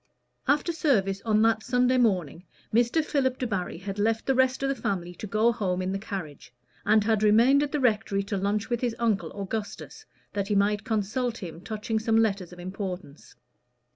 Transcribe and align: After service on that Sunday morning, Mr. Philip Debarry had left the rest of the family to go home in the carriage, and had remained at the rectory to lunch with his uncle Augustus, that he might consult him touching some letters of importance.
After 0.47 0.73
service 0.73 1.21
on 1.25 1.43
that 1.43 1.61
Sunday 1.61 1.99
morning, 1.99 2.43
Mr. 2.73 3.05
Philip 3.05 3.37
Debarry 3.37 3.77
had 3.77 3.99
left 3.99 4.25
the 4.25 4.33
rest 4.33 4.63
of 4.63 4.69
the 4.69 4.73
family 4.73 5.13
to 5.13 5.27
go 5.27 5.51
home 5.51 5.79
in 5.79 5.91
the 5.91 5.99
carriage, 5.99 6.51
and 6.87 7.03
had 7.03 7.21
remained 7.21 7.61
at 7.61 7.71
the 7.71 7.79
rectory 7.79 8.23
to 8.23 8.35
lunch 8.37 8.67
with 8.67 8.81
his 8.81 8.95
uncle 8.97 9.31
Augustus, 9.39 10.07
that 10.33 10.47
he 10.47 10.55
might 10.55 10.83
consult 10.83 11.37
him 11.37 11.61
touching 11.61 11.99
some 11.99 12.17
letters 12.17 12.51
of 12.51 12.57
importance. 12.57 13.35